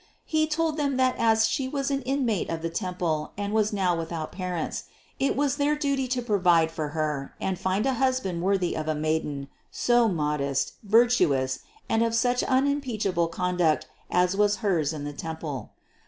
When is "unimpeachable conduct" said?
12.41-13.85